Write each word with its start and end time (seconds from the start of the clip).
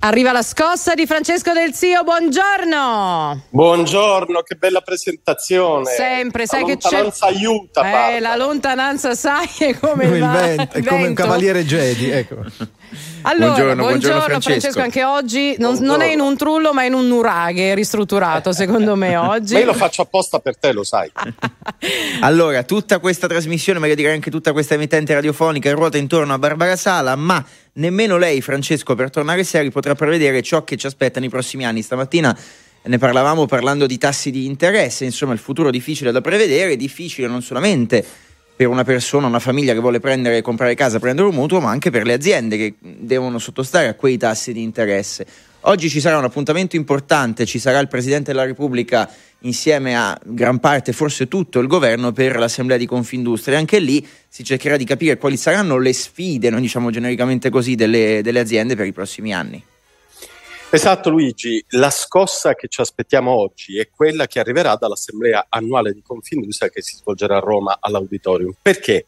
Arriva 0.00 0.30
la 0.30 0.42
scossa 0.42 0.94
di 0.94 1.06
Francesco 1.06 1.52
Del 1.52 1.74
Zio, 1.74 2.04
buongiorno! 2.04 3.46
Buongiorno, 3.50 4.42
che 4.42 4.54
bella 4.54 4.80
presentazione! 4.80 5.90
Sempre, 5.90 6.46
sai 6.46 6.60
la 6.60 6.66
che 6.68 6.76
c'è... 6.76 6.90
La 6.90 7.02
lontananza 7.02 7.26
aiuta, 7.26 7.80
eh, 7.80 7.90
Barbara. 7.90 8.18
la 8.20 8.36
lontananza 8.36 9.14
sai 9.16 9.48
è 9.58 9.74
come, 9.80 10.04
il, 10.04 10.12
il 10.12 10.20
va- 10.20 10.30
vento, 10.30 10.76
è 10.76 10.82
come 10.84 11.06
un 11.08 11.14
cavaliere 11.14 11.64
Jedi, 11.64 12.10
ecco. 12.10 12.36
Allora, 13.22 13.46
Buongiorno, 13.46 13.82
buongiorno, 13.82 14.20
Francesco. 14.20 14.60
Francesco. 14.60 14.80
anche 14.80 15.04
oggi 15.04 15.56
non, 15.58 15.72
Buongiorno. 15.72 15.90
non 15.90 16.00
è 16.02 16.12
in 16.12 16.20
un 16.20 16.36
trullo 16.36 16.72
ma 16.72 16.84
in 16.84 16.94
un 16.94 17.08
nuraghe 17.08 17.74
ristrutturato 17.74 18.52
secondo 18.52 18.94
me 18.96 19.16
oggi. 19.18 19.54
Ma 19.54 19.60
io 19.60 19.66
lo 19.66 19.74
faccio 19.74 20.02
apposta 20.02 20.38
per 20.38 20.56
te, 20.56 20.72
lo 20.72 20.84
sai. 20.84 21.10
Allora, 22.20 22.62
tutta 22.64 22.98
questa 22.98 23.26
trasmissione, 23.28 23.78
ma 23.78 23.86
io 23.86 23.94
direi 23.94 24.14
anche 24.14 24.30
tutta 24.30 24.52
questa 24.52 24.74
emittente 24.74 25.14
radiofonica 25.14 25.70
ruota 25.72 25.96
intorno 25.98 26.32
a 26.34 26.38
Barbara 26.38 26.76
Sala, 26.76 27.14
ma 27.14 27.44
nemmeno 27.74 28.16
lei, 28.16 28.40
Francesco, 28.40 28.94
per 28.94 29.10
tornare 29.10 29.44
seri, 29.44 29.70
potrà 29.70 29.94
prevedere 29.94 30.42
ciò 30.42 30.64
che 30.64 30.76
ci 30.76 30.86
aspetta 30.86 31.20
nei 31.20 31.28
prossimi 31.28 31.64
anni. 31.64 31.82
Stamattina 31.82 32.36
ne 32.82 32.98
parlavamo 32.98 33.46
parlando 33.46 33.86
di 33.86 33.98
tassi 33.98 34.30
di 34.30 34.46
interesse, 34.46 35.04
insomma 35.04 35.32
il 35.32 35.38
futuro 35.38 35.70
difficile 35.70 36.10
da 36.10 36.20
prevedere, 36.20 36.76
difficile 36.76 37.28
non 37.28 37.42
solamente 37.42 38.04
per 38.58 38.66
una 38.66 38.82
persona, 38.82 39.28
una 39.28 39.38
famiglia 39.38 39.72
che 39.72 39.78
vuole 39.78 40.00
prendere, 40.00 40.42
comprare 40.42 40.74
casa, 40.74 40.98
prendere 40.98 41.28
un 41.28 41.34
mutuo, 41.36 41.60
ma 41.60 41.70
anche 41.70 41.90
per 41.90 42.04
le 42.04 42.12
aziende 42.12 42.56
che 42.56 42.74
devono 42.80 43.38
sottostare 43.38 43.86
a 43.86 43.94
quei 43.94 44.16
tassi 44.16 44.52
di 44.52 44.64
interesse. 44.64 45.24
Oggi 45.60 45.88
ci 45.88 46.00
sarà 46.00 46.18
un 46.18 46.24
appuntamento 46.24 46.74
importante, 46.74 47.46
ci 47.46 47.60
sarà 47.60 47.78
il 47.78 47.86
Presidente 47.86 48.32
della 48.32 48.44
Repubblica 48.44 49.08
insieme 49.42 49.96
a 49.96 50.18
gran 50.24 50.58
parte, 50.58 50.92
forse 50.92 51.28
tutto 51.28 51.60
il 51.60 51.68
governo 51.68 52.10
per 52.10 52.36
l'Assemblea 52.36 52.78
di 52.78 52.86
Confindustria. 52.86 53.58
Anche 53.58 53.78
lì 53.78 54.04
si 54.26 54.42
cercherà 54.42 54.76
di 54.76 54.84
capire 54.84 55.18
quali 55.18 55.36
saranno 55.36 55.78
le 55.78 55.92
sfide, 55.92 56.50
noi 56.50 56.62
diciamo 56.62 56.90
genericamente 56.90 57.50
così, 57.50 57.76
delle, 57.76 58.22
delle 58.24 58.40
aziende 58.40 58.74
per 58.74 58.86
i 58.86 58.92
prossimi 58.92 59.32
anni. 59.32 59.62
Esatto, 60.70 61.08
Luigi. 61.08 61.64
La 61.70 61.88
scossa 61.88 62.54
che 62.54 62.68
ci 62.68 62.82
aspettiamo 62.82 63.30
oggi 63.30 63.78
è 63.78 63.88
quella 63.88 64.26
che 64.26 64.38
arriverà 64.38 64.76
dall'Assemblea 64.76 65.46
annuale 65.48 65.94
di 65.94 66.02
Confindustria 66.02 66.68
che 66.68 66.82
si 66.82 66.96
svolgerà 66.96 67.38
a 67.38 67.40
Roma 67.40 67.78
all'Auditorium. 67.80 68.52
Perché? 68.60 69.06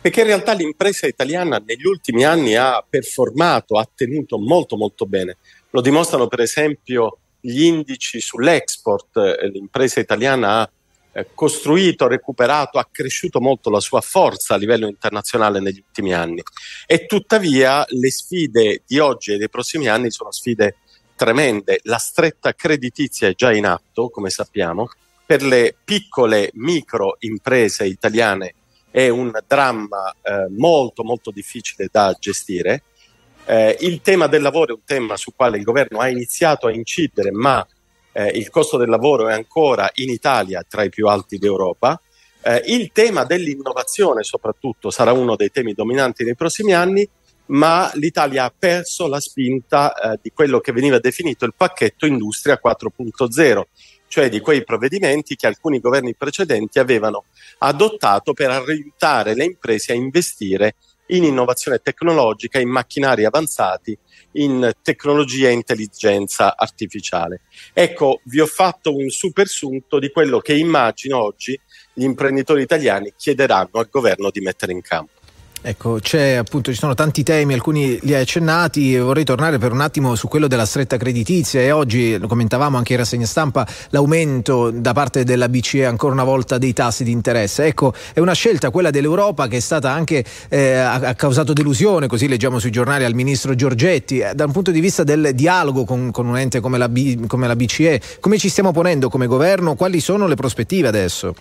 Perché 0.00 0.20
in 0.20 0.26
realtà 0.26 0.54
l'impresa 0.54 1.06
italiana 1.06 1.62
negli 1.62 1.84
ultimi 1.84 2.24
anni 2.24 2.54
ha 2.54 2.82
performato, 2.88 3.76
ha 3.76 3.86
tenuto 3.94 4.38
molto 4.38 4.78
molto 4.78 5.04
bene. 5.04 5.36
Lo 5.70 5.82
dimostrano 5.82 6.28
per 6.28 6.40
esempio 6.40 7.18
gli 7.38 7.64
indici 7.64 8.18
sull'export. 8.18 9.16
Eh, 9.18 9.48
L'impresa 9.50 10.00
italiana 10.00 10.60
ha 10.60 10.70
eh, 11.12 11.26
costruito, 11.34 12.06
recuperato, 12.06 12.78
ha 12.78 12.88
cresciuto 12.90 13.38
molto 13.38 13.68
la 13.68 13.80
sua 13.80 14.00
forza 14.00 14.54
a 14.54 14.56
livello 14.56 14.86
internazionale 14.86 15.60
negli 15.60 15.82
ultimi 15.86 16.14
anni. 16.14 16.42
E 16.86 17.04
tuttavia 17.04 17.84
le 17.88 18.10
sfide 18.10 18.82
di 18.86 18.98
oggi 18.98 19.34
e 19.34 19.36
dei 19.36 19.50
prossimi 19.50 19.88
anni 19.88 20.10
sono 20.10 20.32
sfide 20.32 20.76
tremende. 21.14 21.80
La 21.84 21.98
stretta 21.98 22.52
creditizia 22.54 23.28
è 23.28 23.34
già 23.34 23.52
in 23.52 23.66
atto, 23.66 24.08
come 24.08 24.30
sappiamo. 24.30 24.88
Per 25.24 25.42
le 25.42 25.74
piccole 25.84 26.50
micro 26.54 27.16
imprese 27.20 27.86
italiane 27.86 28.54
è 28.90 29.08
un 29.08 29.32
dramma 29.46 30.14
eh, 30.22 30.46
molto 30.50 31.02
molto 31.02 31.30
difficile 31.30 31.88
da 31.90 32.14
gestire. 32.18 32.82
Eh, 33.46 33.76
il 33.80 34.02
tema 34.02 34.26
del 34.26 34.42
lavoro 34.42 34.72
è 34.72 34.76
un 34.76 34.84
tema 34.84 35.16
sul 35.16 35.32
quale 35.34 35.56
il 35.56 35.64
governo 35.64 35.98
ha 35.98 36.08
iniziato 36.08 36.66
a 36.66 36.72
incidere, 36.72 37.32
ma 37.32 37.66
eh, 38.12 38.28
il 38.28 38.50
costo 38.50 38.76
del 38.76 38.88
lavoro 38.90 39.28
è 39.28 39.32
ancora 39.32 39.90
in 39.94 40.10
Italia 40.10 40.64
tra 40.68 40.84
i 40.84 40.90
più 40.90 41.08
alti 41.08 41.38
d'Europa. 41.38 42.00
Eh, 42.42 42.62
il 42.66 42.90
tema 42.92 43.24
dell'innovazione 43.24 44.22
soprattutto 44.22 44.90
sarà 44.90 45.12
uno 45.12 45.36
dei 45.36 45.50
temi 45.50 45.72
dominanti 45.72 46.24
nei 46.24 46.34
prossimi 46.34 46.74
anni, 46.74 47.08
ma 47.52 47.90
l'Italia 47.94 48.44
ha 48.44 48.54
perso 48.56 49.06
la 49.06 49.20
spinta 49.20 49.94
eh, 49.94 50.18
di 50.22 50.30
quello 50.30 50.60
che 50.60 50.72
veniva 50.72 50.98
definito 50.98 51.44
il 51.44 51.54
pacchetto 51.56 52.06
Industria 52.06 52.60
4.0, 52.62 53.62
cioè 54.08 54.28
di 54.28 54.40
quei 54.40 54.64
provvedimenti 54.64 55.36
che 55.36 55.46
alcuni 55.46 55.80
governi 55.80 56.14
precedenti 56.14 56.78
avevano 56.78 57.24
adottato 57.58 58.32
per 58.32 58.50
aiutare 58.50 59.34
le 59.34 59.44
imprese 59.44 59.92
a 59.92 59.94
investire 59.94 60.76
in 61.06 61.24
innovazione 61.24 61.78
tecnologica, 61.78 62.58
in 62.58 62.70
macchinari 62.70 63.26
avanzati, 63.26 63.96
in 64.32 64.72
tecnologia 64.80 65.48
e 65.48 65.52
intelligenza 65.52 66.56
artificiale. 66.56 67.42
Ecco, 67.74 68.20
vi 68.24 68.40
ho 68.40 68.46
fatto 68.46 68.96
un 68.96 69.10
super 69.10 69.46
sunto 69.46 69.98
di 69.98 70.10
quello 70.10 70.38
che 70.38 70.54
immagino 70.54 71.22
oggi 71.22 71.58
gli 71.92 72.04
imprenditori 72.04 72.62
italiani 72.62 73.12
chiederanno 73.14 73.72
al 73.72 73.88
governo 73.90 74.30
di 74.30 74.40
mettere 74.40 74.72
in 74.72 74.80
campo. 74.80 75.21
Ecco, 75.64 76.00
appunto, 76.38 76.72
ci 76.72 76.76
sono 76.76 76.94
tanti 76.94 77.22
temi, 77.22 77.54
alcuni 77.54 77.96
li 78.02 78.14
hai 78.14 78.22
accennati, 78.22 78.98
vorrei 78.98 79.22
tornare 79.22 79.58
per 79.58 79.70
un 79.70 79.80
attimo 79.80 80.16
su 80.16 80.26
quello 80.26 80.48
della 80.48 80.66
stretta 80.66 80.96
creditizia 80.96 81.60
e 81.60 81.70
oggi, 81.70 82.18
lo 82.18 82.26
commentavamo 82.26 82.76
anche 82.76 82.94
in 82.94 82.98
rassegna 82.98 83.26
stampa, 83.26 83.64
l'aumento 83.90 84.72
da 84.72 84.92
parte 84.92 85.22
della 85.22 85.48
BCE 85.48 85.86
ancora 85.86 86.14
una 86.14 86.24
volta 86.24 86.58
dei 86.58 86.72
tassi 86.72 87.04
di 87.04 87.12
interesse. 87.12 87.66
Ecco, 87.66 87.94
è 88.12 88.18
una 88.18 88.32
scelta 88.32 88.70
quella 88.70 88.90
dell'Europa 88.90 89.46
che 89.46 89.58
è 89.58 89.60
stata 89.60 89.92
anche, 89.92 90.24
eh, 90.48 90.72
ha, 90.74 91.14
causato 91.14 91.52
delusione, 91.52 92.08
così 92.08 92.26
leggiamo 92.26 92.58
sui 92.58 92.72
giornali 92.72 93.04
al 93.04 93.14
ministro 93.14 93.54
Giorgetti, 93.54 94.18
eh, 94.18 94.34
da 94.34 94.46
un 94.46 94.52
punto 94.52 94.72
di 94.72 94.80
vista 94.80 95.04
del 95.04 95.30
dialogo 95.32 95.84
con, 95.84 96.10
con 96.10 96.26
un 96.26 96.38
ente 96.38 96.58
come 96.58 96.76
la, 96.76 96.90
come 97.28 97.46
la 97.46 97.54
BCE, 97.54 98.00
come 98.18 98.36
ci 98.36 98.48
stiamo 98.48 98.72
ponendo 98.72 99.08
come 99.08 99.28
governo, 99.28 99.76
quali 99.76 100.00
sono 100.00 100.26
le 100.26 100.34
prospettive 100.34 100.88
adesso? 100.88 101.34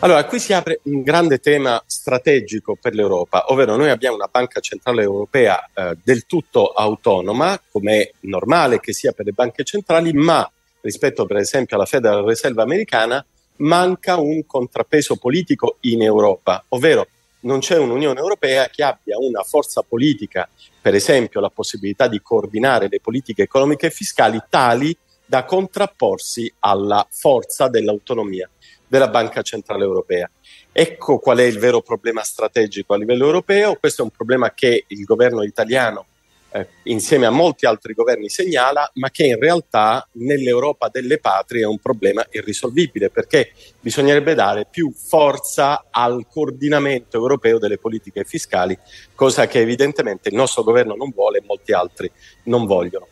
Allora, 0.00 0.26
qui 0.26 0.38
si 0.38 0.52
apre 0.52 0.80
un 0.84 1.00
grande 1.00 1.38
tema 1.38 1.82
strategico 1.86 2.76
per 2.78 2.94
l'Europa, 2.94 3.46
ovvero 3.48 3.76
noi 3.76 3.88
abbiamo 3.88 4.16
una 4.16 4.28
banca 4.30 4.60
centrale 4.60 5.02
europea 5.02 5.70
eh, 5.72 5.96
del 6.04 6.26
tutto 6.26 6.68
autonoma, 6.68 7.58
come 7.70 8.02
è 8.02 8.10
normale 8.20 8.78
che 8.78 8.92
sia 8.92 9.12
per 9.12 9.24
le 9.24 9.32
banche 9.32 9.64
centrali, 9.64 10.12
ma 10.12 10.48
rispetto 10.82 11.24
per 11.24 11.38
esempio 11.38 11.76
alla 11.76 11.86
Federal 11.86 12.24
Reserve 12.24 12.60
americana 12.60 13.24
manca 13.56 14.18
un 14.18 14.44
contrappeso 14.44 15.16
politico 15.16 15.78
in 15.80 16.02
Europa, 16.02 16.62
ovvero 16.68 17.08
non 17.40 17.60
c'è 17.60 17.78
un'Unione 17.78 18.20
Europea 18.20 18.68
che 18.68 18.82
abbia 18.82 19.16
una 19.18 19.44
forza 19.44 19.80
politica, 19.80 20.46
per 20.78 20.94
esempio 20.94 21.40
la 21.40 21.50
possibilità 21.50 22.06
di 22.06 22.20
coordinare 22.20 22.88
le 22.90 23.00
politiche 23.00 23.44
economiche 23.44 23.86
e 23.86 23.90
fiscali 23.90 24.42
tali 24.50 24.94
da 25.24 25.44
contrapporsi 25.44 26.52
alla 26.60 27.04
forza 27.10 27.68
dell'autonomia 27.68 28.48
della 28.86 29.08
Banca 29.08 29.42
Centrale 29.42 29.84
Europea. 29.84 30.30
Ecco 30.72 31.18
qual 31.18 31.38
è 31.38 31.42
il 31.42 31.58
vero 31.58 31.80
problema 31.80 32.22
strategico 32.22 32.94
a 32.94 32.98
livello 32.98 33.24
europeo. 33.24 33.76
Questo 33.76 34.02
è 34.02 34.04
un 34.04 34.10
problema 34.10 34.52
che 34.52 34.84
il 34.88 35.04
governo 35.04 35.42
italiano, 35.42 36.06
eh, 36.50 36.68
insieme 36.84 37.26
a 37.26 37.30
molti 37.30 37.66
altri 37.66 37.94
governi, 37.94 38.28
segnala, 38.28 38.90
ma 38.94 39.10
che 39.10 39.24
in 39.24 39.38
realtà 39.38 40.06
nell'Europa 40.12 40.88
delle 40.88 41.18
patrie 41.18 41.62
è 41.62 41.66
un 41.66 41.78
problema 41.78 42.26
irrisolvibile 42.30 43.10
perché 43.10 43.52
bisognerebbe 43.80 44.34
dare 44.34 44.66
più 44.70 44.92
forza 44.92 45.86
al 45.90 46.26
coordinamento 46.30 47.16
europeo 47.16 47.58
delle 47.58 47.78
politiche 47.78 48.24
fiscali, 48.24 48.78
cosa 49.14 49.46
che 49.46 49.60
evidentemente 49.60 50.28
il 50.28 50.34
nostro 50.34 50.62
governo 50.62 50.94
non 50.94 51.10
vuole 51.10 51.38
e 51.38 51.44
molti 51.46 51.72
altri 51.72 52.10
non 52.44 52.66
vogliono. 52.66 53.08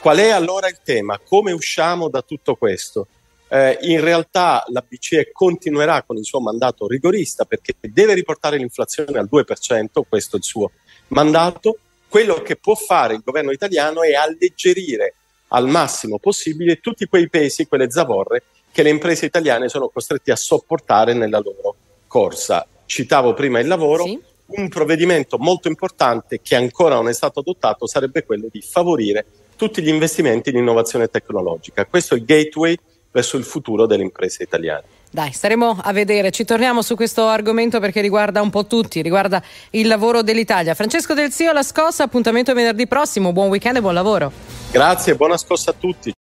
Qual 0.00 0.18
è 0.18 0.30
allora 0.30 0.68
il 0.68 0.78
tema? 0.84 1.18
Come 1.18 1.50
usciamo 1.50 2.08
da 2.08 2.22
tutto 2.22 2.54
questo? 2.54 3.08
Eh, 3.48 3.78
in 3.82 4.00
realtà 4.00 4.62
la 4.68 4.84
BCE 4.86 5.30
continuerà 5.32 6.02
con 6.02 6.16
il 6.16 6.24
suo 6.24 6.40
mandato 6.40 6.86
rigorista 6.86 7.44
perché 7.44 7.74
deve 7.80 8.14
riportare 8.14 8.58
l'inflazione 8.58 9.18
al 9.18 9.28
2%, 9.30 10.02
questo 10.08 10.36
è 10.36 10.38
il 10.38 10.44
suo 10.44 10.70
mandato. 11.08 11.78
Quello 12.08 12.42
che 12.42 12.56
può 12.56 12.74
fare 12.74 13.14
il 13.14 13.22
governo 13.24 13.50
italiano 13.50 14.02
è 14.02 14.14
alleggerire 14.14 15.14
al 15.48 15.66
massimo 15.68 16.18
possibile 16.18 16.80
tutti 16.80 17.06
quei 17.06 17.28
pesi, 17.28 17.66
quelle 17.66 17.90
zavorre 17.90 18.44
che 18.70 18.82
le 18.82 18.90
imprese 18.90 19.26
italiane 19.26 19.68
sono 19.68 19.88
costrette 19.88 20.30
a 20.30 20.36
sopportare 20.36 21.14
nella 21.14 21.38
loro 21.38 21.76
corsa. 22.06 22.66
Citavo 22.86 23.34
prima 23.34 23.58
il 23.60 23.66
lavoro, 23.66 24.04
Sì. 24.04 24.20
un 24.46 24.68
provvedimento 24.68 25.38
molto 25.38 25.68
importante 25.68 26.40
che 26.42 26.54
ancora 26.54 26.94
non 26.94 27.08
è 27.08 27.12
stato 27.12 27.40
adottato 27.40 27.86
sarebbe 27.86 28.24
quello 28.24 28.48
di 28.50 28.62
favorire 28.62 29.26
tutti 29.56 29.82
gli 29.82 29.88
investimenti 29.88 30.50
in 30.50 30.56
innovazione 30.56 31.08
tecnologica. 31.08 31.84
Questo 31.86 32.14
è 32.14 32.18
il 32.18 32.24
gateway 32.24 32.78
verso 33.10 33.36
il 33.36 33.44
futuro 33.44 33.86
delle 33.86 34.02
imprese 34.02 34.42
italiane. 34.42 34.84
Dai, 35.10 35.32
staremo 35.32 35.80
a 35.82 35.92
vedere, 35.92 36.30
ci 36.30 36.44
torniamo 36.44 36.82
su 36.82 36.94
questo 36.94 37.26
argomento 37.26 37.80
perché 37.80 38.02
riguarda 38.02 38.42
un 38.42 38.50
po' 38.50 38.66
tutti, 38.66 39.00
riguarda 39.00 39.42
il 39.70 39.86
lavoro 39.86 40.22
dell'Italia. 40.22 40.74
Francesco 40.74 41.14
Del 41.14 41.32
Zio, 41.32 41.52
la 41.52 41.62
scossa, 41.62 42.04
appuntamento 42.04 42.52
venerdì 42.52 42.86
prossimo, 42.86 43.32
buon 43.32 43.48
weekend 43.48 43.76
e 43.76 43.80
buon 43.80 43.94
lavoro. 43.94 44.30
Grazie, 44.70 45.14
buona 45.14 45.38
scossa 45.38 45.70
a 45.70 45.74
tutti. 45.78 46.12